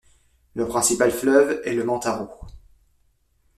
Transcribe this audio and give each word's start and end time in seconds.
Le 0.55 0.67
principal 0.67 1.11
fleuve 1.11 1.61
est 1.63 1.75
le 1.75 1.83
Mantaro. 1.83 2.27